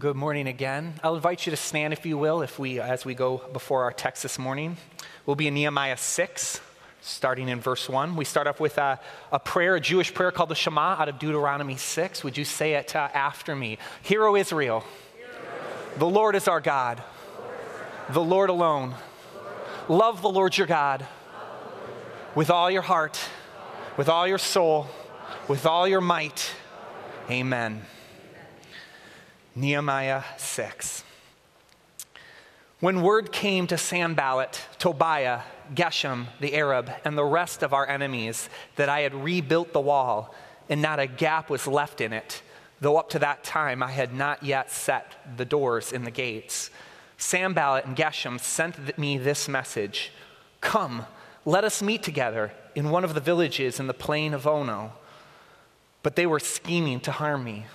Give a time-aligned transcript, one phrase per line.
[0.00, 0.94] Good morning again.
[1.04, 3.92] I'll invite you to stand, if you will, if we, as we go before our
[3.92, 4.78] text this morning.
[5.26, 6.60] We'll be in Nehemiah 6,
[7.02, 8.16] starting in verse 1.
[8.16, 8.98] We start off with a,
[9.30, 12.24] a prayer, a Jewish prayer called the Shema out of Deuteronomy 6.
[12.24, 13.76] Would you say it uh, after me?
[14.00, 14.84] Hear, O Israel,
[15.98, 17.02] the Lord is our God,
[18.08, 18.94] the Lord alone.
[19.86, 21.06] Love the Lord your God
[22.34, 23.20] with all your heart,
[23.98, 24.86] with all your soul,
[25.46, 26.54] with all your might.
[27.28, 27.82] Amen.
[29.54, 31.04] Nehemiah 6.
[32.78, 35.40] When word came to Sanballat, Tobiah,
[35.74, 40.34] Geshem the Arab, and the rest of our enemies that I had rebuilt the wall,
[40.68, 42.42] and not a gap was left in it,
[42.80, 46.70] though up to that time I had not yet set the doors in the gates,
[47.18, 50.10] Sanballat and Geshem sent me this message
[50.60, 51.06] Come,
[51.44, 54.92] let us meet together in one of the villages in the plain of Ono.
[56.02, 57.66] But they were scheming to harm me.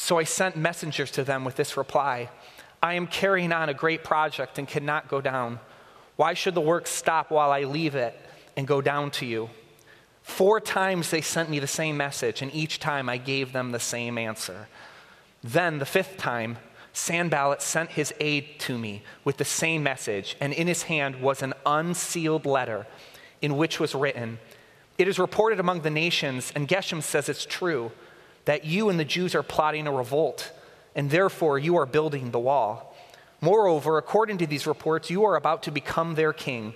[0.00, 2.30] So I sent messengers to them with this reply
[2.82, 5.60] I am carrying on a great project and cannot go down.
[6.16, 8.18] Why should the work stop while I leave it
[8.56, 9.50] and go down to you?
[10.22, 13.78] Four times they sent me the same message, and each time I gave them the
[13.78, 14.68] same answer.
[15.44, 16.56] Then, the fifth time,
[16.94, 21.42] Sanballat sent his aide to me with the same message, and in his hand was
[21.42, 22.86] an unsealed letter
[23.42, 24.38] in which was written,
[24.96, 27.92] It is reported among the nations, and Geshem says it's true
[28.50, 30.50] that you and the Jews are plotting a revolt,
[30.96, 32.96] and therefore you are building the wall.
[33.40, 36.74] Moreover, according to these reports, you are about to become their king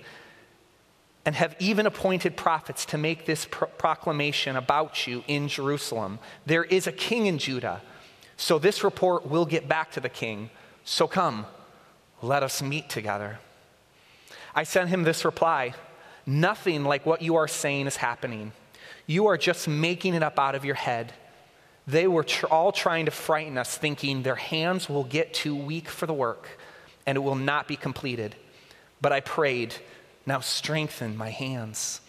[1.25, 6.19] and have even appointed prophets to make this pro- proclamation about you in Jerusalem.
[6.45, 7.81] There is a king in Judah,
[8.37, 10.51] so this report will get back to the king.
[10.85, 11.45] So come,
[12.21, 13.39] let us meet together.
[14.55, 15.73] I sent him this reply
[16.25, 18.53] Nothing like what you are saying is happening.
[19.07, 21.13] You are just making it up out of your head.
[21.87, 25.87] They were tr- all trying to frighten us, thinking their hands will get too weak
[25.87, 26.49] for the work
[27.05, 28.35] and it will not be completed.
[29.01, 29.75] But I prayed,
[30.25, 32.01] now strengthen my hands.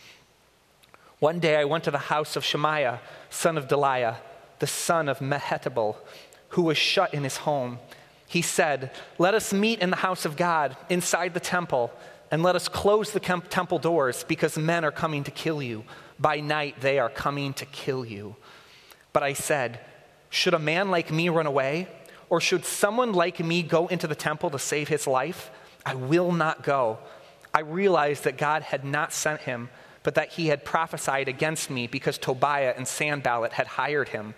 [1.18, 4.16] One day I went to the house of Shemaiah, son of Delaiah,
[4.58, 5.96] the son of Mehetabel,
[6.50, 7.78] who was shut in his home.
[8.26, 11.92] He said, Let us meet in the house of God, inside the temple,
[12.30, 15.84] and let us close the temple doors, because men are coming to kill you.
[16.18, 18.36] By night they are coming to kill you.
[19.16, 19.80] But I said,
[20.28, 21.88] Should a man like me run away?
[22.28, 25.50] Or should someone like me go into the temple to save his life?
[25.86, 26.98] I will not go.
[27.54, 29.70] I realized that God had not sent him,
[30.02, 34.34] but that he had prophesied against me because Tobiah and Sanballat had hired him.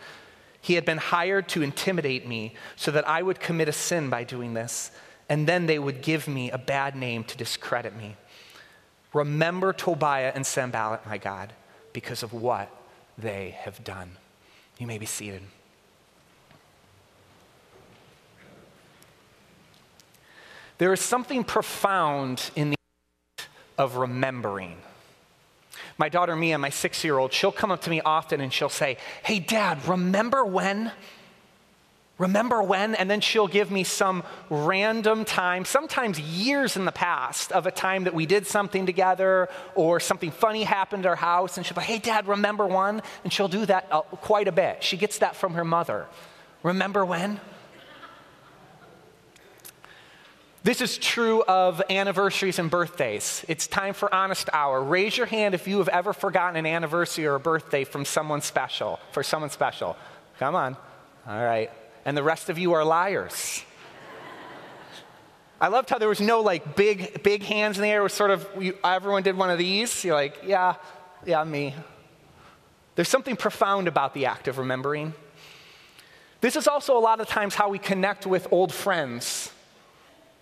[0.61, 4.23] He had been hired to intimidate me so that I would commit a sin by
[4.23, 4.93] doing this,
[5.29, 8.15] and then they would give me a bad name to discredit me.
[9.13, 11.53] Remember Tobiah and Sanballat, my God,
[11.93, 12.71] because of what
[13.19, 14.19] they have done.
[14.79, 15.43] You may be seated.
[20.79, 22.77] There is something profound in the
[23.39, 24.77] act of remembering.
[25.99, 28.69] My daughter Mia, my six year old, she'll come up to me often and she'll
[28.69, 30.93] say, Hey, dad, remember when?
[32.19, 32.97] Remember when?
[32.97, 37.71] And then she'll give me some random time, sometimes years in the past, of a
[37.71, 41.57] time that we did something together or something funny happened at our house.
[41.57, 43.03] And she'll be, like, hey, dad, remember one?
[43.23, 44.83] And she'll do that uh, quite a bit.
[44.83, 46.07] She gets that from her mother.
[46.65, 47.41] Remember when?
[50.65, 53.45] This is true of anniversaries and birthdays.
[53.47, 54.83] It's time for honest hour.
[54.83, 58.41] Raise your hand if you have ever forgotten an anniversary or a birthday from someone
[58.41, 59.97] special, for someone special.
[60.41, 60.77] Come on.
[61.29, 61.71] All right
[62.05, 63.65] and the rest of you are liars.
[65.61, 68.01] I loved how there was no like big, big hands in the air.
[68.01, 70.05] It was sort of, you, everyone did one of these.
[70.05, 70.77] You're like, yeah,
[71.27, 71.75] yeah, me.
[72.95, 75.15] There's something profound about the act of remembering.
[76.41, 79.51] This is also a lot of times how we connect with old friends.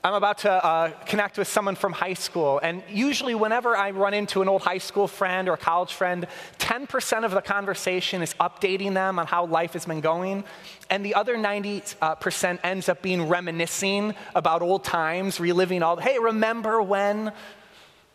[0.05, 4.15] I'm about to uh, connect with someone from high school, and usually, whenever I run
[4.15, 8.33] into an old high school friend or a college friend, 10% of the conversation is
[8.34, 10.45] updating them on how life has been going,
[10.91, 16.19] and the other 90% uh, ends up being reminiscing about old times, reliving all, hey,
[16.21, 17.33] remember when?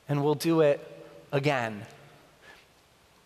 [0.07, 0.79] And we'll do it
[1.31, 1.85] again.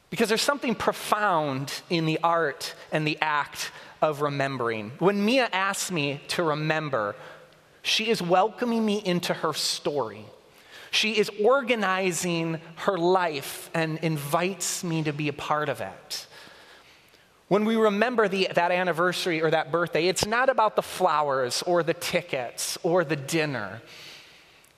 [0.10, 4.92] Because there's something profound in the art and the act of remembering.
[5.00, 7.16] When Mia asked me to remember,
[7.86, 10.26] she is welcoming me into her story.
[10.90, 16.26] She is organizing her life and invites me to be a part of it.
[17.48, 21.84] When we remember the, that anniversary or that birthday, it's not about the flowers or
[21.84, 23.84] the tickets or the dinner.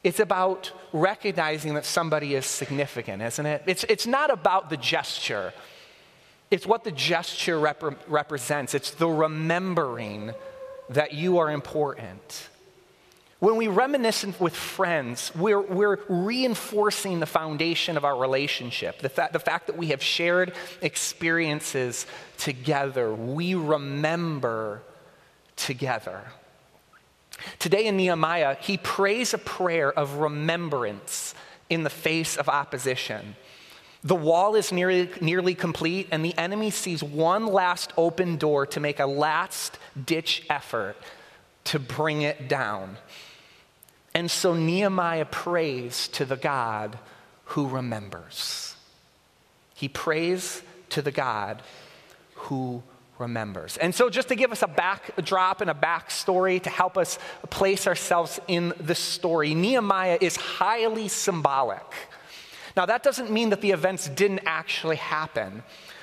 [0.04, 3.63] It's about recognizing that somebody is significant, isn't it?
[3.68, 5.54] It's, it's not about the gesture,
[6.51, 8.74] it's what the gesture rep- represents.
[8.74, 10.33] It's the remembering
[10.89, 12.50] that you are important.
[13.39, 19.29] When we reminisce with friends, we're, we're reinforcing the foundation of our relationship, the, fa-
[19.31, 22.07] the fact that we have shared experiences
[22.37, 23.13] together.
[23.13, 24.81] We remember
[25.55, 26.23] together.
[27.59, 31.35] Today in Nehemiah, he prays a prayer of remembrance
[31.69, 33.35] in the face of opposition.
[34.03, 38.79] The wall is nearly, nearly complete, and the enemy sees one last open door to
[38.79, 40.95] make a last ditch effort
[41.65, 42.97] to bring it down.
[44.17, 46.97] And so Nehemiah prays to the God
[47.45, 48.75] who remembers.
[49.75, 51.61] He prays to the God
[52.33, 52.81] who
[53.19, 53.77] remembers.
[53.77, 57.19] And so, just to give us a backdrop and a backstory to help us
[57.51, 61.85] place ourselves in the story, Nehemiah is highly symbolic.
[62.75, 65.61] Now, that doesn't mean that the events didn't actually happen.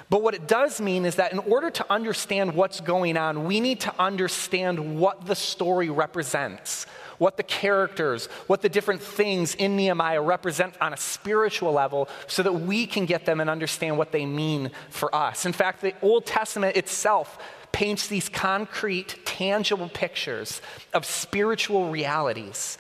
[0.09, 3.59] But what it does mean is that in order to understand what's going on, we
[3.59, 6.87] need to understand what the story represents
[7.19, 12.43] what the characters, what the different things in Nehemiah represent on a spiritual level so
[12.43, 15.47] that we can get them and understand what they mean for us.
[15.47, 17.39] In fact, the Old Testament itself
[17.73, 20.63] paints these concrete, tangible pictures
[20.93, 22.79] of spiritual realities.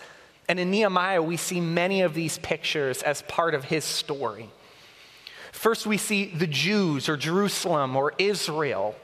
[0.48, 4.48] And in Nehemiah, we see many of these pictures as part of his story.
[5.52, 8.94] First, we see the Jews or Jerusalem or Israel.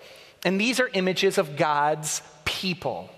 [0.44, 3.10] And these are images of God's people.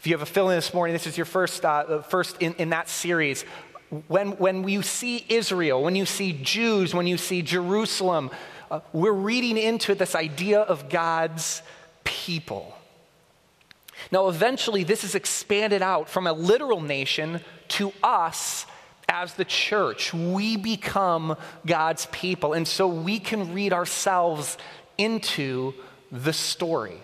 [0.00, 2.54] If you have a fill in this morning, this is your first, uh, first in,
[2.54, 3.42] in that series.
[4.08, 8.30] When, when you see Israel, when you see Jews, when you see Jerusalem,
[8.70, 11.60] uh, we're reading into this idea of God's
[12.02, 12.74] people.
[14.10, 18.64] Now, eventually, this is expanded out from a literal nation to us
[19.06, 20.14] as the church.
[20.14, 21.36] We become
[21.66, 24.56] God's people, and so we can read ourselves
[24.96, 25.74] into
[26.10, 27.02] the story.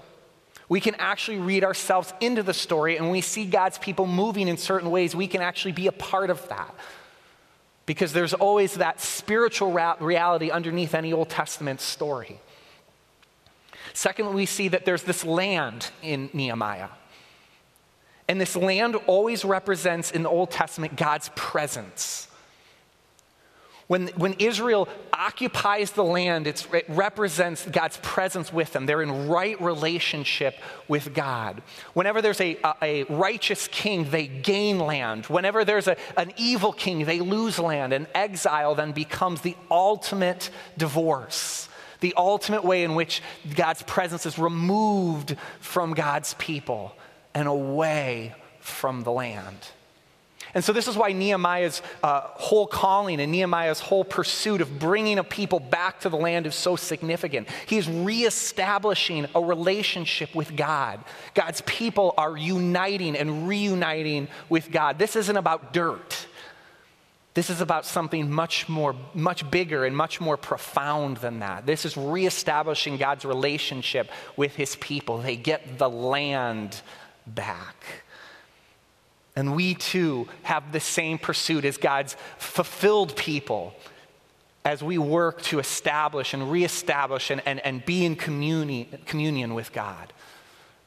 [0.68, 4.48] We can actually read ourselves into the story, and when we see God's people moving
[4.48, 5.14] in certain ways.
[5.14, 6.74] We can actually be a part of that.
[7.86, 12.40] Because there's always that spiritual reality underneath any Old Testament story.
[13.92, 16.88] Secondly, we see that there's this land in Nehemiah.
[18.28, 22.26] And this land always represents in the Old Testament God's presence.
[23.88, 28.84] When, when Israel occupies the land, it represents God's presence with them.
[28.84, 30.56] They're in right relationship
[30.88, 31.62] with God.
[31.94, 35.26] Whenever there's a, a, righteous king, they gain land.
[35.26, 37.92] Whenever there's a, an evil king, they lose land.
[37.92, 41.68] And exile then becomes the ultimate divorce,
[42.00, 43.22] the ultimate way in which
[43.54, 46.92] God's presence is removed from God's people
[47.34, 49.58] and away from the land.
[50.54, 55.18] And so, this is why Nehemiah's uh, whole calling and Nehemiah's whole pursuit of bringing
[55.18, 57.48] a people back to the land is so significant.
[57.66, 61.04] He's reestablishing a relationship with God.
[61.34, 64.98] God's people are uniting and reuniting with God.
[64.98, 66.26] This isn't about dirt.
[67.36, 71.66] This is about something much more, much bigger and much more profound than that.
[71.66, 75.18] This is reestablishing God's relationship with his people.
[75.18, 76.80] They get the land
[77.26, 78.05] back.
[79.36, 83.74] And we too have the same pursuit as God's fulfilled people
[84.64, 89.72] as we work to establish and reestablish and, and, and be in communion, communion with
[89.72, 90.12] God,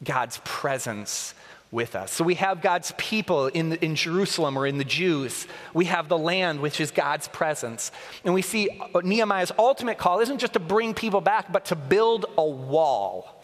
[0.04, 1.34] God's presence
[1.72, 2.12] with us.
[2.12, 5.47] So we have God's people in, in Jerusalem or in the Jews.
[5.73, 7.92] We have the land, which is God's presence.
[8.26, 8.68] And we see
[9.02, 13.44] Nehemiah's ultimate call isn't just to bring people back, but to build a wall.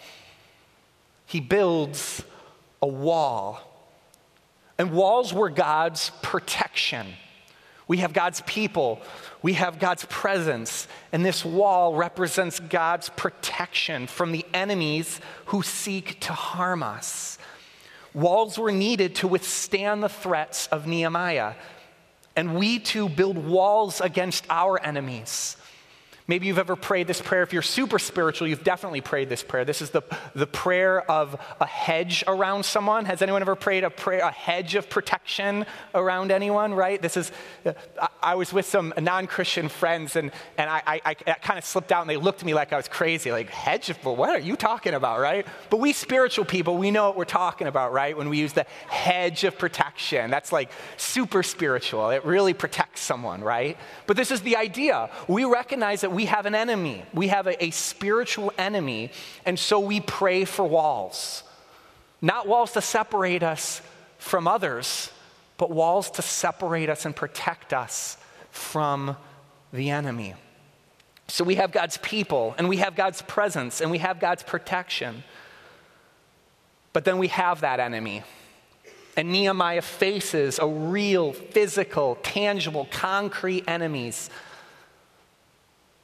[1.27, 2.23] He builds
[2.81, 3.74] a wall
[4.77, 7.07] and walls were God's protection.
[7.87, 8.99] We have God's people,
[9.43, 16.19] we have God's presence, and this wall represents God's protection from the enemies who seek
[16.21, 17.37] to harm us.
[18.13, 21.53] Walls were needed to withstand the threats of Nehemiah,
[22.35, 25.57] and we too build walls against our enemies.
[26.27, 27.43] Maybe you've ever prayed this prayer.
[27.43, 29.63] If you're super spiritual, you've definitely prayed this prayer.
[29.63, 30.01] This is the,
[30.33, 33.05] the prayer of a hedge around someone.
[33.05, 36.99] Has anyone ever prayed a prayer, a hedge of protection around anyone, right?
[36.99, 37.31] This is,
[37.63, 37.73] uh,
[38.23, 41.91] I was with some non Christian friends and, and I, I, I kind of slipped
[41.91, 43.31] out and they looked at me like I was crazy.
[43.31, 45.45] Like, hedge of, what are you talking about, right?
[45.69, 48.17] But we spiritual people, we know what we're talking about, right?
[48.17, 50.31] When we use the hedge of protection.
[50.31, 52.09] That's like super spiritual.
[52.09, 53.77] It really protects someone, right?
[54.07, 55.09] But this is the idea.
[55.27, 57.03] We recognize that we have an enemy.
[57.13, 59.11] We have a, a spiritual enemy,
[59.45, 61.43] and so we pray for walls.
[62.21, 63.81] Not walls to separate us
[64.17, 65.11] from others,
[65.57, 68.17] but walls to separate us and protect us
[68.51, 69.15] from
[69.71, 70.33] the enemy.
[71.27, 75.23] So we have God's people, and we have God's presence, and we have God's protection.
[76.93, 78.23] But then we have that enemy.
[79.17, 84.29] And Nehemiah faces a real, physical, tangible, concrete enemies.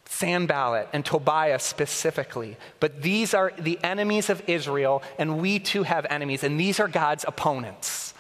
[0.06, 2.58] Sanballat and Tobiah specifically.
[2.80, 6.88] But these are the enemies of Israel, and we too have enemies, and these are
[6.88, 8.13] God's opponents.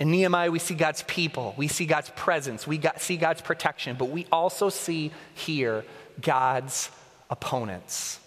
[0.00, 3.96] In Nehemiah, we see God's people, we see God's presence, we got, see God's protection,
[3.96, 5.84] but we also see here
[6.20, 6.90] God's
[7.30, 8.18] opponents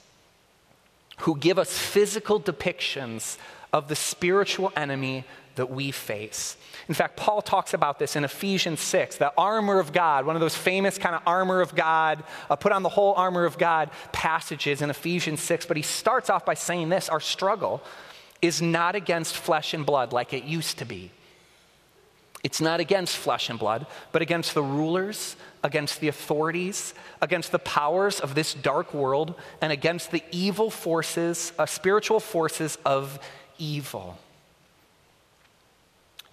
[1.20, 3.38] who give us physical depictions
[3.74, 6.56] of the spiritual enemy that we face.
[6.88, 10.40] In fact, Paul talks about this in Ephesians 6, the armor of God, one of
[10.40, 13.90] those famous kind of armor of God, uh, put on the whole armor of God
[14.12, 15.66] passages in Ephesians 6.
[15.66, 17.84] But he starts off by saying this our struggle
[18.42, 21.12] is not against flesh and blood like it used to be.
[22.44, 27.60] It's not against flesh and blood, but against the rulers, against the authorities, against the
[27.60, 33.20] powers of this dark world, and against the evil forces, uh, spiritual forces of
[33.58, 34.18] evil.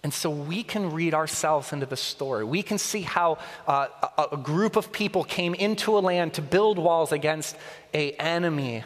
[0.04, 2.44] And so we can read ourselves into the story.
[2.44, 3.88] We can see how uh,
[4.18, 7.56] a, a group of people came into a land to build walls against
[7.94, 8.84] a enemy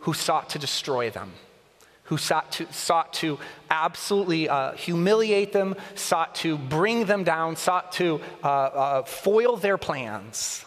[0.00, 1.32] who sought to destroy them,
[2.04, 3.38] who sought to, sought to
[3.70, 9.78] absolutely uh, humiliate them, sought to bring them down, sought to uh, uh foil their
[9.78, 10.64] plans.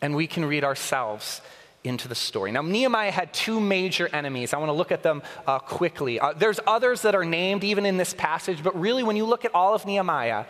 [0.00, 1.40] And we can read ourselves
[1.88, 2.52] into the story.
[2.52, 4.52] Now, Nehemiah had two major enemies.
[4.52, 6.20] I want to look at them uh, quickly.
[6.20, 9.44] Uh, there's others that are named even in this passage, but really, when you look
[9.44, 10.44] at all of Nehemiah,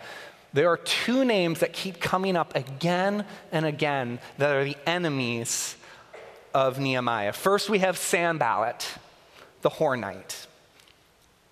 [0.53, 5.75] there are two names that keep coming up again and again that are the enemies
[6.53, 7.33] of Nehemiah.
[7.33, 8.87] First, we have Sanballat,
[9.61, 10.47] the Hornite.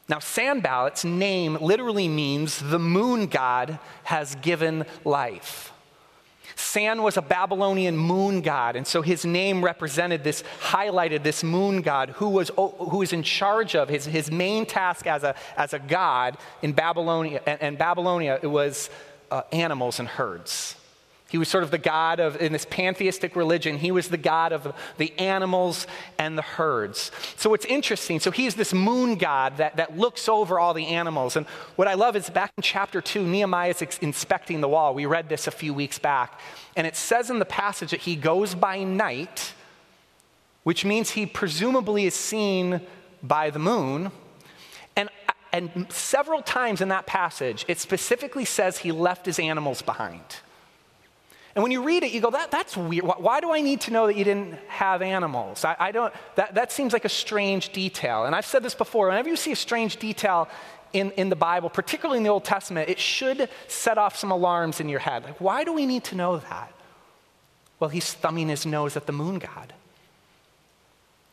[0.09, 5.71] Now, Sanballat's name literally means the moon god has given life.
[6.57, 11.81] San was a Babylonian moon god, and so his name represented this, highlighted this moon
[11.81, 15.73] god who was, who was in charge of his, his main task as a, as
[15.73, 17.41] a god in Babylonia.
[17.45, 18.89] And, and Babylonia, it was
[19.29, 20.75] uh, animals and herds.
[21.29, 24.53] He was sort of the god of, in this pantheistic religion, he was the god
[24.53, 25.85] of the animals
[26.17, 27.11] and the herds.
[27.35, 28.21] So it's interesting.
[28.21, 31.35] So he's this moon god that, that looks over all the animals.
[31.35, 34.93] And what I love is back in chapter two, Nehemiah is ex- inspecting the wall.
[34.93, 36.39] We read this a few weeks back.
[36.77, 39.53] And it says in the passage that he goes by night,
[40.63, 42.81] which means he presumably is seen
[43.21, 44.11] by the moon.
[44.95, 45.09] And,
[45.51, 50.21] and several times in that passage, it specifically says he left his animals behind.
[51.57, 53.03] And when you read it, you go, that, that's weird.
[53.03, 55.65] Why do I need to know that you didn't have animals?
[55.65, 58.25] I, I don't, that, that seems like a strange detail.
[58.25, 60.49] And I've said this before whenever you see a strange detail
[60.93, 64.79] in, in the Bible, particularly in the Old Testament, it should set off some alarms
[64.79, 65.23] in your head.
[65.23, 66.71] Like, why do we need to know that?
[67.79, 69.73] Well, he's thumbing his nose at the moon god.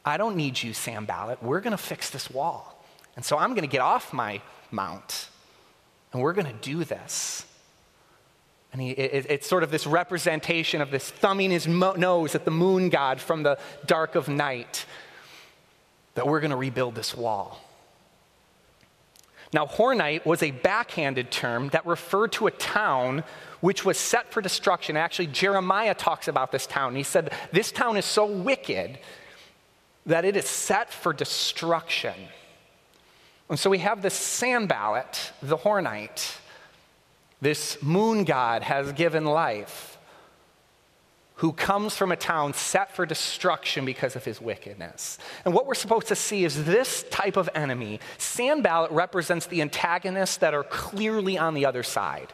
[0.07, 1.43] I don't need you, Sanballat.
[1.43, 2.83] We're going to fix this wall.
[3.15, 4.41] And so I'm going to get off my
[4.71, 5.29] mount
[6.15, 7.45] and we're going to do this.
[8.75, 12.45] And he, it, it's sort of this representation of this thumbing his mo- nose at
[12.45, 14.85] the moon god from the dark of night
[16.15, 17.61] that we're going to rebuild this wall.
[19.53, 23.23] Now, Hornite was a backhanded term that referred to a town
[23.61, 24.97] which was set for destruction.
[24.97, 26.97] Actually, Jeremiah talks about this town.
[26.97, 28.99] He said, This town is so wicked
[30.05, 32.15] that it is set for destruction.
[33.49, 36.39] And so we have this Sanballat, the Hornite,
[37.45, 39.99] this moon god has given life,
[41.37, 45.19] who comes from a town set for destruction because of his wickedness.
[45.45, 48.01] And what we're supposed to see is this type of enemy.
[48.19, 52.33] Sanballat represents the antagonists that are clearly on the other side.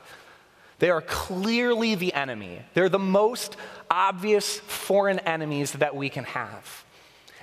[0.78, 2.60] They are clearly the enemy.
[2.74, 3.56] They're the most
[3.90, 6.84] obvious foreign enemies that we can have.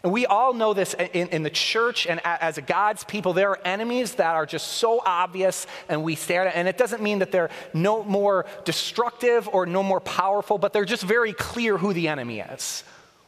[0.07, 3.33] And we all know this in, in, the church and as God's people.
[3.33, 6.53] There are enemies that are just so obvious, and we stare at it.
[6.55, 10.85] And it doesn't mean that they're no more destructive or no more powerful, but they're
[10.85, 12.85] just very clear who the enemy is.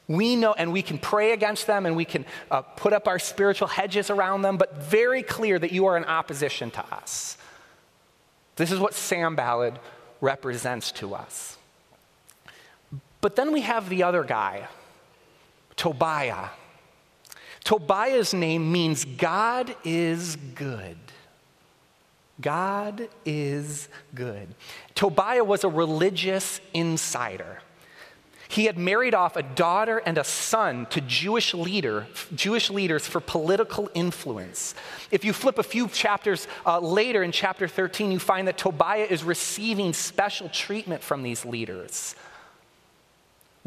[0.08, 3.20] We know, and we can pray against them and we can uh, put up our
[3.20, 7.36] spiritual hedges around them, but very clear that you are in opposition to us.
[8.56, 9.74] This is what Sanballat
[10.22, 11.58] represents to us.
[13.20, 14.70] But then we have the other guy,
[15.76, 16.52] Tobiah.
[17.70, 20.98] Tobiah's name means God is good.
[22.42, 24.48] God is good.
[24.96, 27.62] Tobiah was a religious insider.
[28.48, 33.20] He had married off a daughter and a son to Jewish leader, Jewish leaders for
[33.20, 34.74] political influence.
[35.12, 39.06] If you flip a few chapters uh, later in chapter 13, you find that Tobiah
[39.08, 42.16] is receiving special treatment from these leaders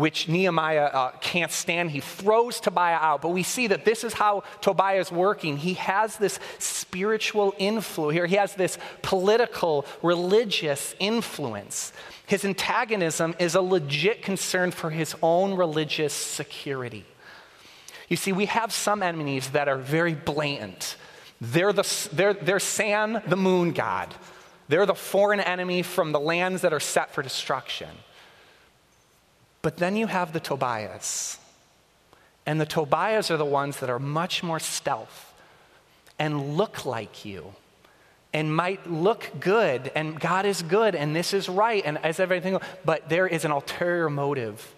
[0.03, 1.93] which Nehemiah uh, can't stand.
[1.93, 3.23] He throws Tobiah out.
[3.23, 5.57] But we see that this is how Tobiah is working.
[5.57, 11.93] He has this spiritual influence here, he has this political, religious influence.
[12.27, 17.07] His antagonism is a legit concern for his own religious security.
[18.09, 20.97] You see, we have some enemies that are very blatant.
[21.41, 24.13] They're, the, they're, they're San, the moon god.
[24.67, 27.91] They're the foreign enemy from the lands that are set for destruction.
[29.63, 31.39] But then you have the Tobiahs.
[32.45, 35.33] And the Tobiahs are the ones that are much more stealth
[36.19, 37.55] and look like you
[38.35, 42.59] and might look good and God is good and this is right and as everything
[42.85, 44.75] but there is an ulterior motive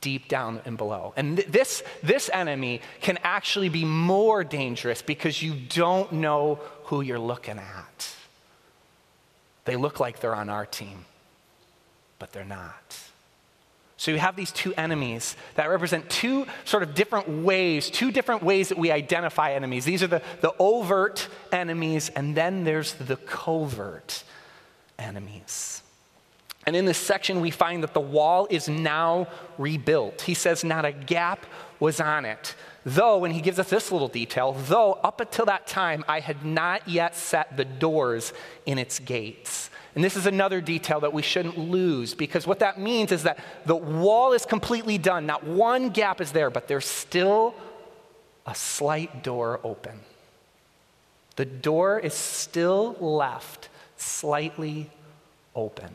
[0.00, 1.14] deep down and below.
[1.16, 7.00] And th- this this enemy can actually be more dangerous because you don't know who
[7.00, 8.14] you're looking at.
[9.64, 11.06] They look like they're on our team,
[12.18, 13.11] but they're not.
[14.02, 18.42] So you have these two enemies that represent two sort of different ways, two different
[18.42, 19.84] ways that we identify enemies.
[19.84, 24.24] These are the, the overt enemies, and then there's the covert
[24.98, 25.84] enemies.
[26.66, 30.22] And in this section, we find that the wall is now rebuilt.
[30.22, 31.46] He says, Not a gap
[31.78, 32.56] was on it.
[32.84, 36.44] Though, and he gives us this little detail, though up until that time I had
[36.44, 38.32] not yet set the doors
[38.66, 39.70] in its gates.
[39.94, 43.38] And this is another detail that we shouldn't lose because what that means is that
[43.66, 45.26] the wall is completely done.
[45.26, 47.54] Not one gap is there, but there's still
[48.46, 50.00] a slight door open.
[51.36, 54.90] The door is still left slightly
[55.54, 55.90] open.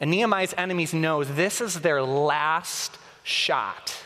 [0.00, 3.96] And Nehemiah's enemies know this is their last shot.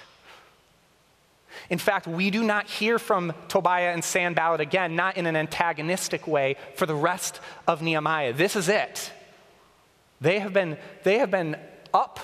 [1.71, 6.27] In fact, we do not hear from Tobiah and Sanballat again, not in an antagonistic
[6.27, 8.33] way, for the rest of Nehemiah.
[8.33, 9.13] This is it.
[10.21, 11.57] They have been, they have been
[11.95, 12.19] up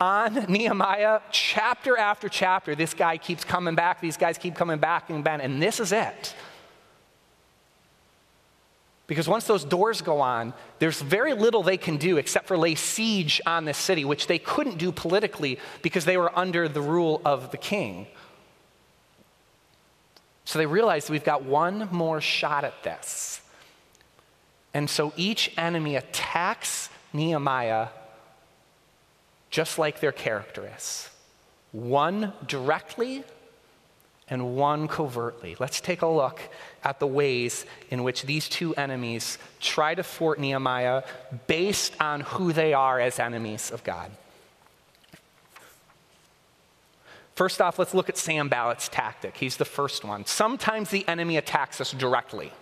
[0.00, 2.74] on Nehemiah chapter after chapter.
[2.74, 5.92] This guy keeps coming back, these guys keep coming back and back, and this is
[5.92, 6.34] it.
[9.06, 12.76] Because once those doors go on, there's very little they can do except for lay
[12.76, 17.20] siege on this city, which they couldn't do politically because they were under the rule
[17.24, 18.06] of the king.
[20.50, 23.40] So they realize we've got one more shot at this.
[24.74, 27.86] And so each enemy attacks Nehemiah
[29.50, 31.08] just like their character is
[31.70, 33.22] one directly
[34.28, 35.54] and one covertly.
[35.60, 36.40] Let's take a look
[36.82, 41.04] at the ways in which these two enemies try to thwart Nehemiah
[41.46, 44.10] based on who they are as enemies of God.
[47.40, 49.34] First off, let's look at Sanballat's tactic.
[49.38, 50.26] He's the first one.
[50.26, 52.52] Sometimes the enemy attacks us directly.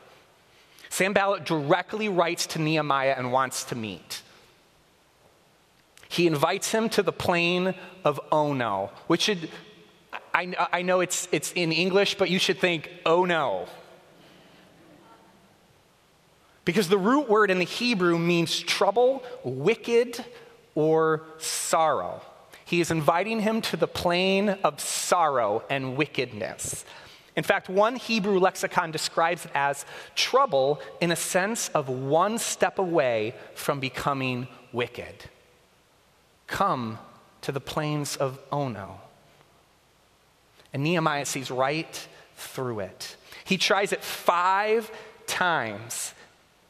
[0.89, 4.23] Sanballat directly writes to Nehemiah and wants to meet.
[6.09, 9.51] He invites him to the plain of Ono, which should,
[10.33, 13.67] I, I know it's, it's in English, but you should think, oh no.
[16.65, 20.25] Because the root word in the Hebrew means trouble, wicked,
[20.77, 22.23] or sorrow.
[22.69, 26.85] He is inviting him to the plain of sorrow and wickedness.
[27.35, 32.79] In fact, one Hebrew lexicon describes it as trouble in a sense of one step
[32.79, 35.15] away from becoming wicked.
[36.47, 36.99] Come
[37.41, 39.01] to the plains of Ono.
[40.75, 43.17] And Nehemiah sees right through it.
[43.47, 44.91] He tries it five
[45.27, 46.13] times.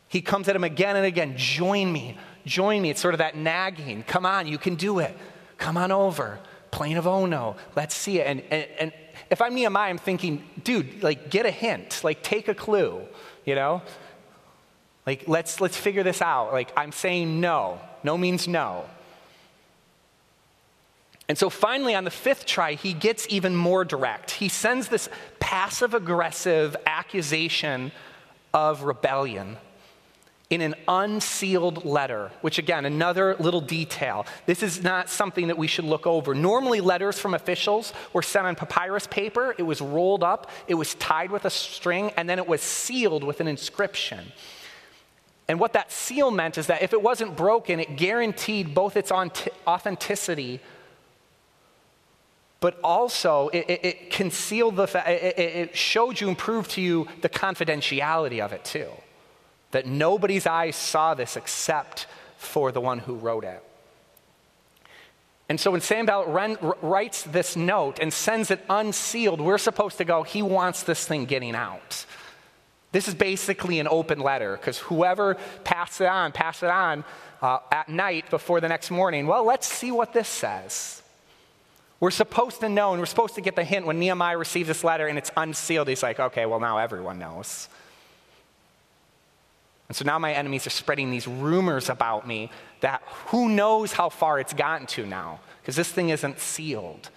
[0.06, 1.36] He comes at him again and again.
[1.36, 2.90] Join me, join me.
[2.90, 4.04] It's sort of that nagging.
[4.04, 5.16] Come on, you can do it.
[5.58, 6.38] Come on over.
[6.70, 7.56] Plain of Ono.
[7.76, 8.26] Let's see it.
[8.26, 8.92] And, and, and
[9.30, 12.02] if I'm Nehemiah, I'm thinking, dude, like, get a hint.
[12.02, 13.02] Like, take a clue,
[13.44, 13.82] you know?
[15.06, 16.52] Like, let's, let's figure this out.
[16.52, 17.80] Like, I'm saying no.
[18.02, 18.84] No means no.
[21.28, 24.30] And so finally, on the fifth try, he gets even more direct.
[24.30, 25.08] He sends this
[25.40, 27.92] passive aggressive accusation
[28.54, 29.58] of rebellion
[30.50, 34.26] in an unsealed letter, which again, another little detail.
[34.46, 36.34] This is not something that we should look over.
[36.34, 40.94] Normally, letters from officials were sent on papyrus paper, it was rolled up, it was
[40.94, 44.32] tied with a string, and then it was sealed with an inscription.
[45.48, 49.12] And what that seal meant is that if it wasn't broken, it guaranteed both its
[49.12, 50.60] authenticity,
[52.60, 56.80] but also it, it, it concealed the fact, it, it showed you and proved to
[56.80, 58.90] you the confidentiality of it too
[59.70, 63.62] that nobody's eyes saw this except for the one who wrote it.
[65.48, 70.22] And so when Sanballat writes this note and sends it unsealed, we're supposed to go,
[70.22, 72.04] he wants this thing getting out.
[72.92, 77.04] This is basically an open letter because whoever passed it on, passed it on
[77.40, 79.26] uh, at night before the next morning.
[79.26, 81.02] Well, let's see what this says.
[82.00, 84.84] We're supposed to know, and we're supposed to get the hint when Nehemiah receives this
[84.84, 85.88] letter and it's unsealed.
[85.88, 87.68] He's like, okay, well, now everyone knows.
[89.88, 94.10] And so now my enemies are spreading these rumors about me that who knows how
[94.10, 97.10] far it's gotten to now, because this thing isn't sealed.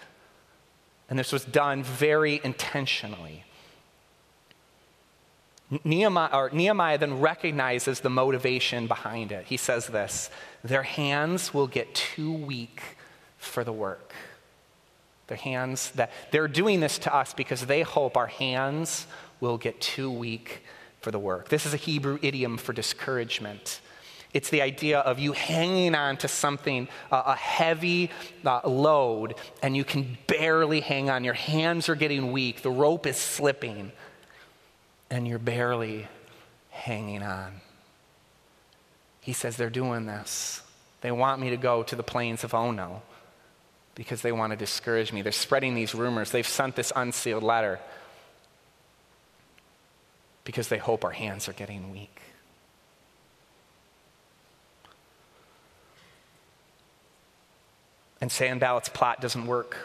[1.10, 3.44] And this was done very intentionally.
[5.84, 9.46] Nehemiah, Nehemiah, then recognizes the motivation behind it.
[9.46, 10.30] He says this
[10.64, 12.82] Their hands will get too weak
[13.36, 14.14] for the work.
[15.26, 19.06] Their hands, that they're doing this to us because they hope our hands
[19.40, 20.62] will get too weak
[21.02, 21.48] for the work.
[21.48, 23.80] This is a Hebrew idiom for discouragement.
[24.32, 28.10] It's the idea of you hanging on to something, uh, a heavy
[28.46, 31.22] uh, load, and you can barely hang on.
[31.22, 33.92] Your hands are getting weak, the rope is slipping,
[35.10, 36.08] and you're barely
[36.70, 37.60] hanging on.
[39.20, 40.62] He says they're doing this.
[41.02, 43.02] They want me to go to the plains of Ono
[43.94, 45.20] because they want to discourage me.
[45.20, 46.30] They're spreading these rumors.
[46.30, 47.80] They've sent this unsealed letter
[50.44, 52.20] because they hope our hands are getting weak.
[58.20, 59.76] And Sanballat's plot doesn't work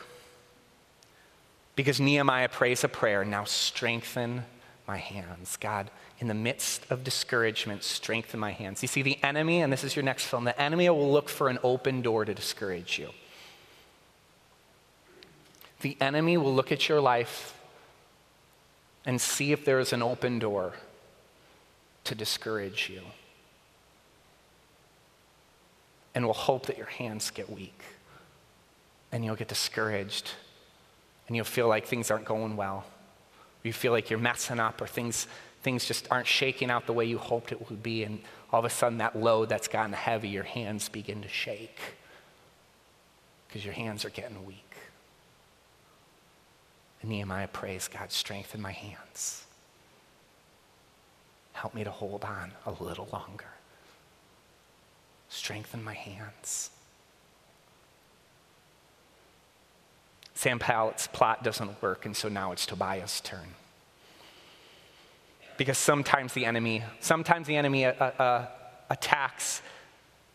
[1.75, 4.43] because Nehemiah prays a prayer now strengthen
[4.87, 5.57] my hands.
[5.57, 5.89] God,
[6.19, 8.81] in the midst of discouragement, strengthen my hands.
[8.81, 11.49] You see, the enemy, and this is your next film, the enemy will look for
[11.49, 13.09] an open door to discourage you.
[15.81, 17.56] The enemy will look at your life
[19.07, 20.73] and see if there is an open door
[22.03, 23.01] to discourage you.
[26.13, 27.79] And we'll hope that your hands get weak
[29.11, 30.31] and you'll get discouraged
[31.27, 32.85] and you'll feel like things aren't going well.
[33.63, 35.27] You feel like you're messing up or things,
[35.61, 38.03] things just aren't shaking out the way you hoped it would be.
[38.03, 38.19] And
[38.51, 41.79] all of a sudden, that load that's gotten heavy, your hands begin to shake
[43.47, 44.66] because your hands are getting weak.
[47.01, 49.45] And Nehemiah prays, God, strengthen my hands.
[51.53, 53.45] Help me to hold on a little longer.
[55.29, 56.69] Strengthen my hands.
[60.33, 63.55] Sam Sanballat's plot doesn't work, and so now it's Tobiah's turn.
[65.57, 68.47] Because sometimes the enemy, sometimes the enemy uh, uh,
[68.91, 69.63] attacks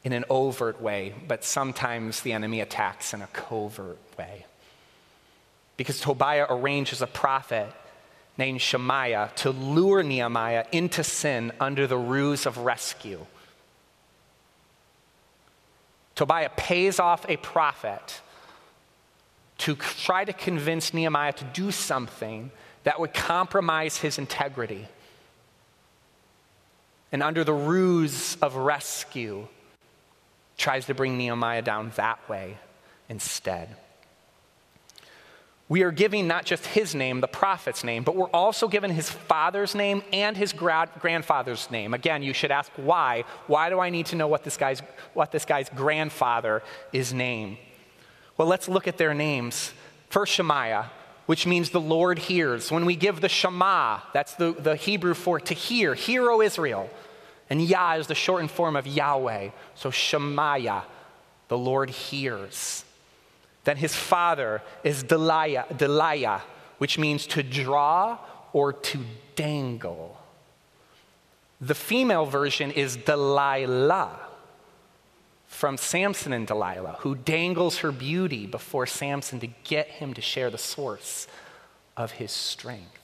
[0.02, 4.44] in an overt way, but sometimes the enemy attacks in a covert way
[5.82, 7.66] because Tobiah arranges a prophet
[8.38, 13.26] named Shemaiah to lure Nehemiah into sin under the ruse of rescue.
[16.14, 18.20] Tobiah pays off a prophet
[19.58, 22.52] to try to convince Nehemiah to do something
[22.84, 24.86] that would compromise his integrity.
[27.10, 29.48] And under the ruse of rescue,
[30.56, 32.56] tries to bring Nehemiah down that way
[33.08, 33.74] instead
[35.68, 39.08] we are giving not just his name, the prophet's name, but we're also given his
[39.08, 41.94] father's name and his gra- grandfather's name.
[41.94, 43.24] Again, you should ask why.
[43.46, 44.82] Why do I need to know what this guy's,
[45.14, 47.56] what this guy's grandfather is named?
[48.36, 49.72] Well, let's look at their names.
[50.10, 50.90] First, Shemaiah,
[51.26, 52.70] which means the Lord hears.
[52.70, 56.90] When we give the Shema, that's the, the Hebrew for to hear, hear, O Israel.
[57.48, 59.50] And Yah is the shortened form of Yahweh.
[59.74, 60.84] So Shemaiah,
[61.48, 62.84] the Lord hears.
[63.64, 66.40] Then his father is Delaiah, Delaiah,
[66.78, 68.18] which means to draw
[68.52, 68.98] or to
[69.36, 70.18] dangle.
[71.60, 74.18] The female version is Delilah
[75.46, 80.50] from Samson and Delilah, who dangles her beauty before Samson to get him to share
[80.50, 81.28] the source
[81.96, 82.98] of his strength.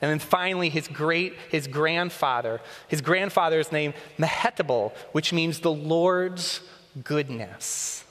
[0.00, 5.72] And then finally, his great, his grandfather, his grandfather is named Mehetabel, which means the
[5.72, 6.60] Lord's
[7.02, 8.04] goodness.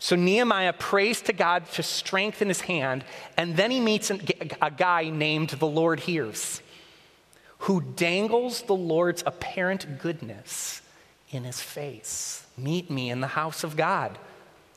[0.00, 3.04] So Nehemiah prays to God to strengthen his hand,
[3.36, 6.62] and then he meets a guy named the Lord Hears,
[7.58, 10.82] who dangles the Lord's apparent goodness
[11.30, 12.46] in his face.
[12.56, 14.18] Meet me in the house of God,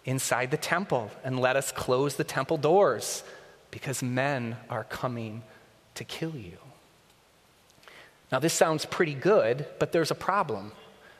[0.05, 3.23] inside the temple, and let us close the temple doors,
[3.69, 5.43] because men are coming
[5.95, 6.57] to kill you.
[8.31, 10.71] Now, this sounds pretty good, but there's a problem.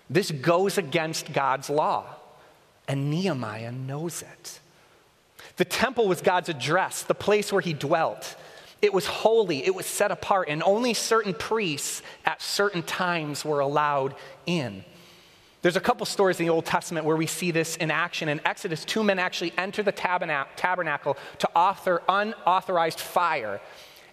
[0.09, 2.15] This goes against God's law
[2.87, 4.59] and Nehemiah knows it.
[5.57, 8.35] The temple was God's address, the place where he dwelt.
[8.81, 13.59] It was holy, it was set apart, and only certain priests at certain times were
[13.59, 14.15] allowed
[14.45, 14.83] in.
[15.61, 18.27] There's a couple stories in the Old Testament where we see this in action.
[18.27, 23.61] In Exodus, two men actually enter the tabernacle to author unauthorized fire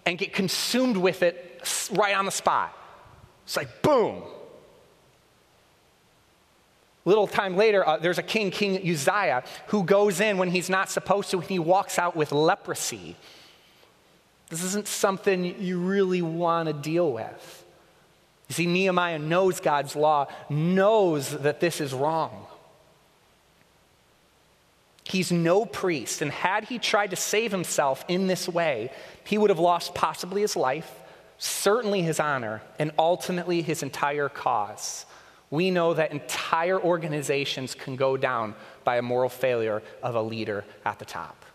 [0.05, 2.77] and get consumed with it right on the spot.
[3.45, 4.21] It's like, boom,
[7.09, 10.89] little time later, uh, there's a king, King Uzziah, who goes in when he's not
[10.89, 13.15] supposed to, and he walks out with leprosy.
[14.49, 17.65] This isn't something you really want to deal with.
[18.47, 22.45] You see, Nehemiah knows God's law, knows that this is wrong.
[25.03, 28.91] He's no priest, and had he tried to save himself in this way,
[29.23, 30.91] he would have lost possibly his life,
[31.39, 35.05] certainly his honor, and ultimately his entire cause.
[35.51, 40.63] We know that entire organizations can go down by a moral failure of a leader
[40.85, 41.45] at the top.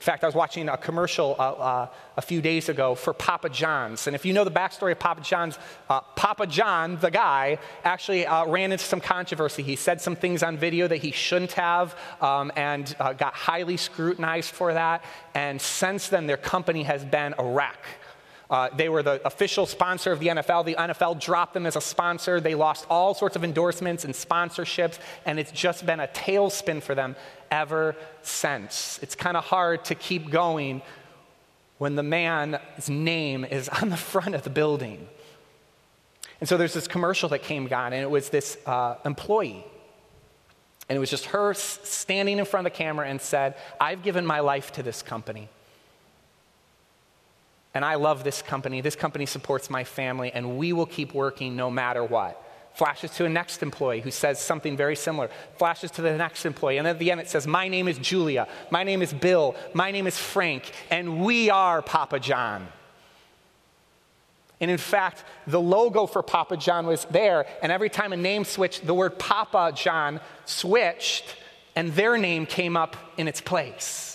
[0.00, 3.50] In fact, I was watching a commercial uh, uh, a few days ago for Papa
[3.50, 4.06] John's.
[4.06, 5.58] And if you know the backstory of Papa John's,
[5.90, 9.62] uh, Papa John, the guy, actually uh, ran into some controversy.
[9.62, 13.76] He said some things on video that he shouldn't have um, and uh, got highly
[13.76, 15.04] scrutinized for that.
[15.34, 17.84] And since then, their company has been a wreck.
[18.50, 20.64] Uh, they were the official sponsor of the NFL.
[20.64, 22.40] The NFL dropped them as a sponsor.
[22.40, 26.96] They lost all sorts of endorsements and sponsorships, and it's just been a tailspin for
[26.96, 27.14] them
[27.50, 28.98] ever since.
[29.02, 30.82] It's kind of hard to keep going
[31.78, 35.08] when the man's name is on the front of the building.
[36.40, 39.64] And so there's this commercial that came on, and it was this uh, employee.
[40.88, 44.26] And it was just her standing in front of the camera and said, I've given
[44.26, 45.48] my life to this company.
[47.74, 48.80] And I love this company.
[48.80, 52.44] This company supports my family, and we will keep working no matter what.
[52.74, 55.28] Flashes to a next employee who says something very similar.
[55.56, 56.78] Flashes to the next employee.
[56.78, 58.48] And at the end, it says, My name is Julia.
[58.70, 59.54] My name is Bill.
[59.74, 60.72] My name is Frank.
[60.90, 62.68] And we are Papa John.
[64.60, 67.46] And in fact, the logo for Papa John was there.
[67.62, 71.36] And every time a name switched, the word Papa John switched,
[71.74, 74.09] and their name came up in its place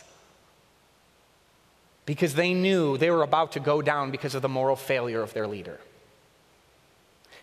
[2.05, 5.33] because they knew they were about to go down because of the moral failure of
[5.33, 5.79] their leader.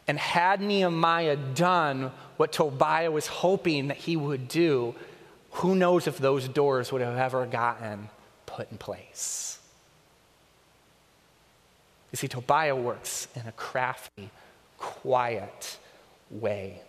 [0.07, 4.95] And had Nehemiah done what Tobiah was hoping that he would do,
[5.53, 8.09] who knows if those doors would have ever gotten
[8.47, 9.59] put in place.
[12.11, 14.31] You see, Tobiah works in a crafty,
[14.77, 15.79] quiet
[16.31, 16.81] way.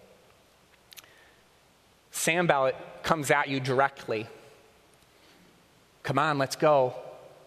[2.12, 4.27] Sanballat comes at you directly.
[6.03, 6.93] Come on, let's go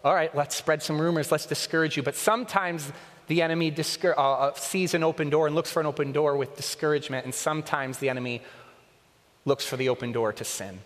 [0.07, 2.03] all right, let's spread some rumors, let's discourage you.
[2.03, 2.91] But sometimes
[3.27, 6.37] the enemy discour- uh, uh, sees an open door and looks for an open door
[6.37, 8.41] with discouragement, and sometimes the enemy
[9.43, 10.79] looks for the open door to sin.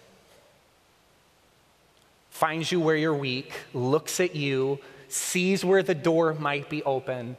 [2.32, 7.38] Finds you where you're weak, looks at you, sees where the door might be open,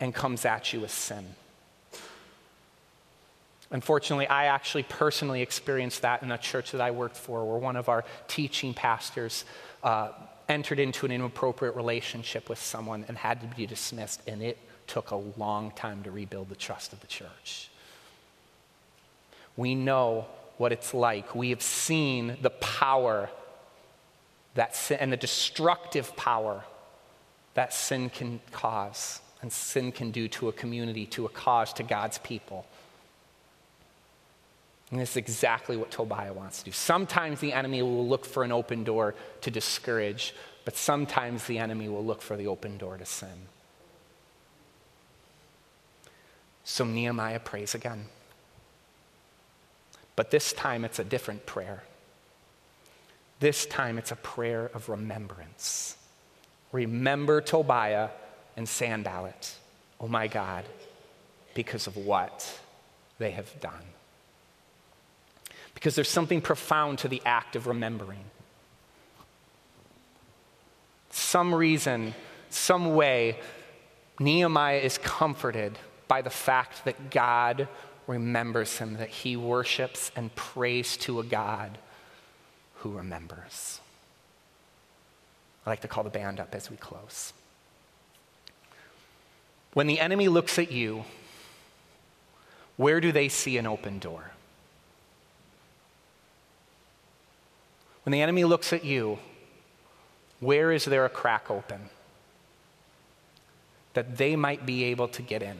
[0.00, 1.24] and comes at you with sin.
[3.70, 7.76] Unfortunately, I actually personally experienced that in a church that I worked for, where one
[7.76, 9.44] of our teaching pastors
[9.84, 10.08] uh,
[10.48, 15.10] entered into an inappropriate relationship with someone and had to be dismissed, and it took
[15.10, 17.70] a long time to rebuild the trust of the church.
[19.56, 20.26] We know
[20.58, 21.34] what it's like.
[21.34, 23.30] We have seen the power
[24.54, 26.64] that sin, and the destructive power
[27.54, 31.82] that sin can cause and sin can do to a community, to a cause, to
[31.82, 32.64] God's people.
[34.92, 36.70] And this is exactly what Tobiah wants to do.
[36.70, 40.34] Sometimes the enemy will look for an open door to discourage,
[40.66, 43.48] but sometimes the enemy will look for the open door to sin.
[46.64, 48.04] So Nehemiah prays again.
[50.14, 51.84] But this time it's a different prayer.
[53.40, 55.96] This time it's a prayer of remembrance.
[56.70, 58.10] Remember Tobiah
[58.58, 59.54] and Sanballat,
[59.98, 60.66] oh my God,
[61.54, 62.60] because of what
[63.18, 63.91] they have done
[65.82, 68.22] because there's something profound to the act of remembering.
[71.10, 72.14] Some reason,
[72.50, 73.40] some way,
[74.20, 77.66] Nehemiah is comforted by the fact that God
[78.06, 81.78] remembers him, that he worships and prays to a God
[82.76, 83.80] who remembers.
[85.66, 87.32] I'd like to call the band up as we close.
[89.72, 91.02] When the enemy looks at you,
[92.76, 94.30] where do they see an open door?
[98.04, 99.18] When the enemy looks at you,
[100.40, 101.80] where is there a crack open?
[103.94, 105.58] That they might be able to get in,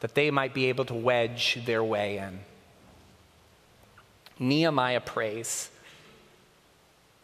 [0.00, 2.40] that they might be able to wedge their way in.
[4.38, 5.70] Nehemiah prays,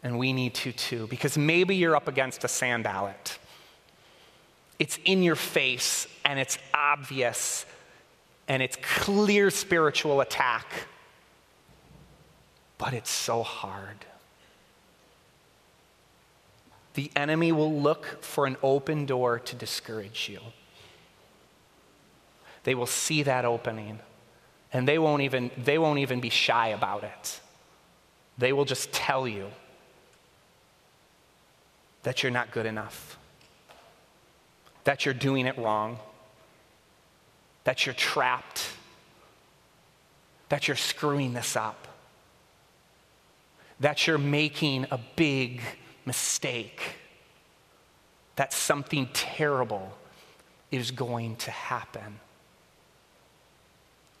[0.03, 3.37] and we need to too, because maybe you're up against a Sanballat.
[4.77, 7.65] It's in your face, and it's obvious,
[8.47, 10.65] and it's clear spiritual attack
[12.79, 14.05] but it's so hard.
[16.95, 20.39] The enemy will look for an open door to discourage you.
[22.63, 23.99] They will see that opening
[24.71, 27.39] And they won't even, they won't even be shy about it.
[28.37, 29.47] They will just tell you
[32.03, 33.17] that you're not good enough,
[34.85, 35.99] that you're doing it wrong,
[37.65, 38.69] that you're trapped,
[40.47, 41.88] that you're screwing this up,
[43.79, 45.61] that you're making a big
[46.05, 46.81] mistake,
[48.35, 49.97] that something terrible
[50.71, 52.19] is going to happen.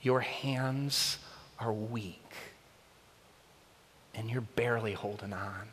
[0.01, 1.17] Your hands
[1.59, 2.31] are weak
[4.15, 5.67] and you're barely holding on.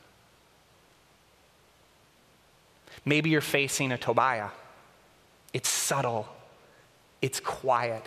[3.05, 4.51] Maybe you're facing a Tobiah.
[5.53, 6.29] It's subtle,
[7.22, 8.05] it's quiet,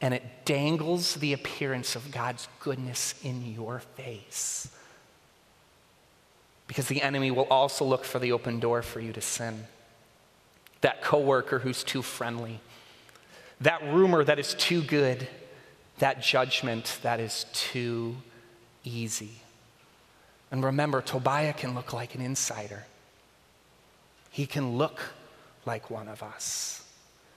[0.00, 4.68] and it dangles the appearance of God's goodness in your face.
[6.68, 9.66] Because the enemy will also look for the open door for you to sin.
[10.82, 12.60] That coworker who's too friendly,
[13.60, 15.26] that rumor that is too good,
[15.98, 18.16] that judgment that is too
[18.84, 19.40] easy.
[20.52, 22.84] And remember, Tobiah can look like an insider.
[24.30, 25.00] He can look
[25.66, 26.84] like one of us.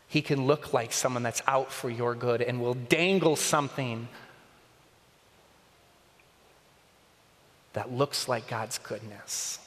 [0.08, 4.08] He can look like someone that's out for your good and will dangle something
[7.74, 9.60] that looks like God's goodness,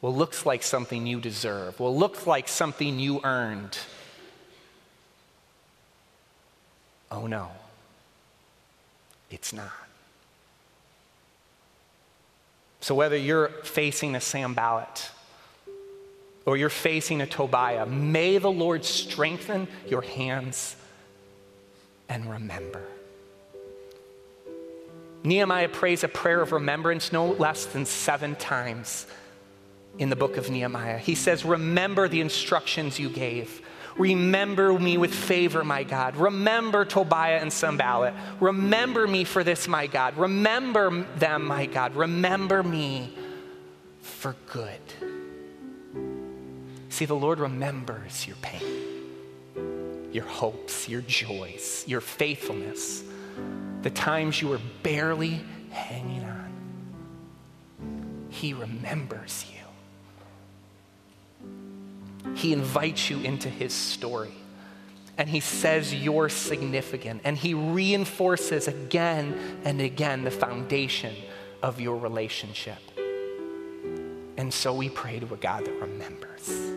[0.00, 3.78] will looks like something you deserve, will looks like something you earned.
[7.10, 7.50] Oh no,
[9.30, 9.72] it's not.
[12.80, 15.10] So, whether you're facing a Sanballat
[16.44, 20.76] or you're facing a Tobiah, may the Lord strengthen your hands
[22.08, 22.84] and remember.
[25.26, 29.08] Nehemiah prays a prayer of remembrance no less than seven times
[29.98, 30.98] in the book of Nehemiah.
[30.98, 33.60] He says, Remember the instructions you gave.
[33.98, 36.16] Remember me with favor, my God.
[36.16, 38.14] Remember Tobiah and Sanballat.
[38.38, 40.16] Remember me for this, my God.
[40.16, 41.96] Remember them, my God.
[41.96, 43.12] Remember me
[44.02, 44.80] for good.
[46.88, 48.62] See, the Lord remembers your pain,
[50.12, 53.02] your hopes, your joys, your faithfulness,
[53.82, 56.52] the times you were barely hanging on.
[58.30, 59.56] He remembers you.
[62.34, 64.34] He invites you into his story.
[65.18, 67.22] And he says you're significant.
[67.24, 71.14] And he reinforces again and again the foundation
[71.62, 72.78] of your relationship.
[74.36, 76.76] And so we pray to a God that remembers.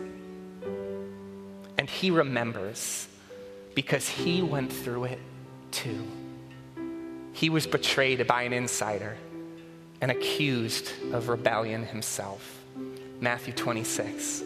[1.78, 3.08] And He remembers
[3.74, 5.18] because He went through it
[5.70, 6.06] too.
[7.40, 9.16] He was betrayed by an insider
[10.02, 12.62] and accused of rebellion himself.
[13.18, 14.42] Matthew 26.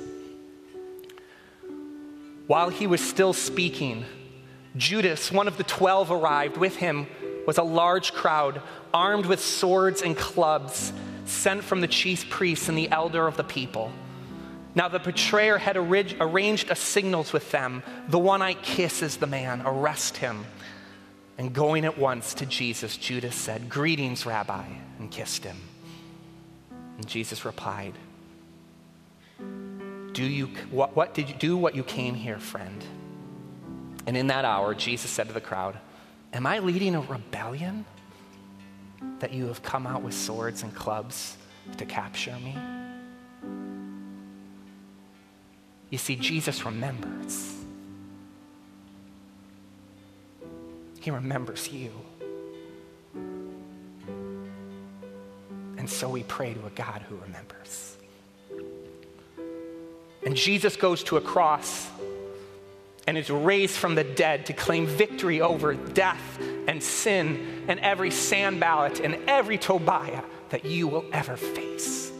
[2.46, 4.04] While he was still speaking,
[4.76, 6.56] Judas, one of the twelve, arrived.
[6.56, 7.08] With him
[7.48, 10.92] was a large crowd, armed with swords and clubs,
[11.24, 13.90] sent from the chief priests and the elder of the people.
[14.76, 17.82] Now the betrayer had arranged a signals with them.
[18.06, 20.46] The one I kiss is the man, arrest him.
[21.36, 24.64] And going at once to Jesus, Judas said, Greetings, Rabbi,
[24.98, 25.56] and kissed him.
[26.96, 27.94] And Jesus replied,
[30.12, 32.84] Do you what, what did you do what you came here, friend?
[34.06, 35.78] And in that hour, Jesus said to the crowd,
[36.32, 37.84] Am I leading a rebellion
[39.18, 41.36] that you have come out with swords and clubs
[41.78, 42.56] to capture me?
[45.90, 47.53] You see, Jesus remembers.
[51.04, 51.90] He remembers you.
[55.76, 57.98] And so we pray to a God who remembers.
[60.24, 61.90] And Jesus goes to a cross
[63.06, 68.10] and is raised from the dead to claim victory over death and sin and every
[68.10, 72.10] Sanballat and every Tobiah that you will ever face.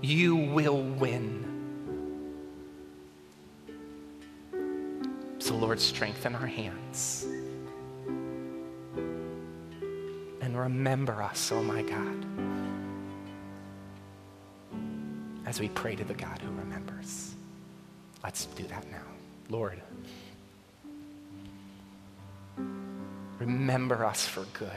[0.00, 1.49] You will win.
[5.80, 7.24] Strengthen our hands.
[10.42, 12.26] And remember us, oh my God,
[15.46, 17.34] as we pray to the God who remembers.
[18.22, 18.98] Let's do that now.
[19.48, 19.80] Lord,
[23.38, 24.70] remember us for good.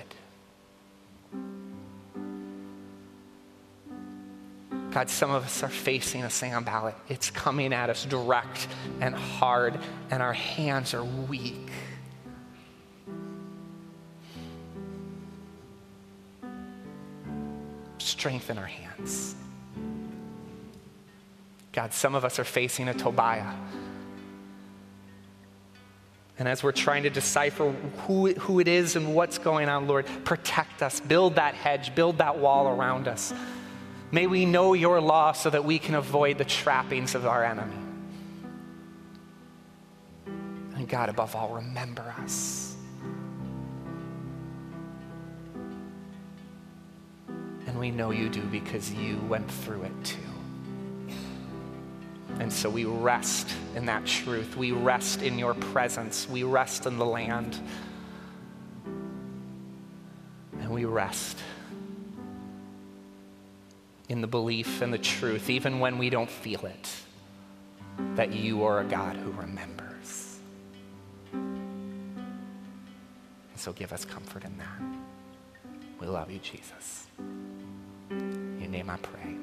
[4.94, 6.94] God, some of us are facing a Sanballat.
[7.10, 8.68] It's coming at us direct
[9.02, 9.80] and hard,
[10.12, 11.72] and our hands are weak.
[17.98, 19.36] Strengthen our hands.
[21.72, 23.52] God, some of us are facing a Tobiah.
[26.38, 27.72] And as we're trying to decipher
[28.06, 32.20] who, who it is and what's going on, Lord, protect us, build that hedge, build
[32.20, 33.34] that wall around us.
[34.14, 37.74] May we know your law so that we can avoid the trappings of our enemy.
[40.76, 42.76] And God, above all, remember us.
[47.66, 50.20] And we know you do because you went through it too.
[52.40, 54.56] And so we rest in that truth.
[54.56, 56.30] We rest in your presence.
[56.30, 57.60] We rest in the land.
[60.60, 61.40] And we rest
[64.14, 66.90] in the belief and the truth, even when we don't feel it,
[68.14, 70.38] that you are a God who remembers.
[71.32, 71.58] And
[73.56, 74.82] so give us comfort in that.
[76.00, 77.08] We love you, Jesus.
[78.12, 79.43] In your name I pray.